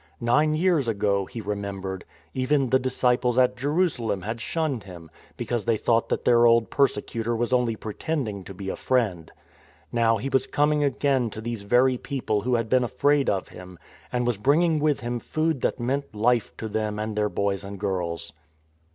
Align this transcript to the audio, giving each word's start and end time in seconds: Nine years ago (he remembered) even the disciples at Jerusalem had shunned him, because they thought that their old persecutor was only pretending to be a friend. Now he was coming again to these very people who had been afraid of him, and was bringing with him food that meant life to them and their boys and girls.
Nine 0.19 0.55
years 0.55 0.87
ago 0.87 1.25
(he 1.27 1.41
remembered) 1.41 2.05
even 2.33 2.71
the 2.71 2.79
disciples 2.79 3.37
at 3.37 3.55
Jerusalem 3.55 4.23
had 4.23 4.41
shunned 4.41 4.81
him, 4.85 5.11
because 5.37 5.65
they 5.65 5.77
thought 5.77 6.09
that 6.09 6.25
their 6.25 6.47
old 6.47 6.71
persecutor 6.71 7.35
was 7.35 7.53
only 7.53 7.75
pretending 7.75 8.43
to 8.45 8.53
be 8.55 8.69
a 8.69 8.75
friend. 8.75 9.31
Now 9.91 10.17
he 10.17 10.27
was 10.27 10.47
coming 10.47 10.83
again 10.83 11.29
to 11.29 11.39
these 11.39 11.61
very 11.61 11.97
people 11.97 12.41
who 12.41 12.55
had 12.55 12.67
been 12.67 12.83
afraid 12.83 13.29
of 13.29 13.49
him, 13.49 13.77
and 14.11 14.25
was 14.25 14.39
bringing 14.39 14.79
with 14.79 15.01
him 15.01 15.19
food 15.19 15.61
that 15.61 15.79
meant 15.79 16.15
life 16.15 16.57
to 16.57 16.67
them 16.67 16.97
and 16.97 17.15
their 17.15 17.29
boys 17.29 17.63
and 17.63 17.79
girls. 17.79 18.33